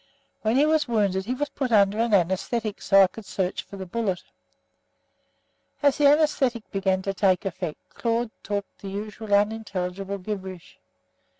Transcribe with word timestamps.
When 0.41 0.55
he 0.55 0.65
was 0.65 0.87
wounded 0.87 1.25
he 1.25 1.35
was 1.35 1.49
put 1.49 1.71
under 1.71 1.99
an 1.99 2.09
anæsthetic 2.09 2.81
so 2.81 2.95
that 2.95 3.03
I 3.03 3.07
could 3.13 3.25
search 3.27 3.61
for 3.61 3.77
the 3.77 3.85
bullet. 3.85 4.23
As 5.83 5.99
the 5.99 6.05
anæsthetic 6.05 6.63
began 6.71 7.03
to 7.03 7.13
take 7.13 7.45
effect, 7.45 7.77
Claude 7.89 8.31
talked 8.41 8.79
the 8.79 8.89
usual 8.89 9.31
unintelligible 9.31 10.17
gibberish. 10.17 10.79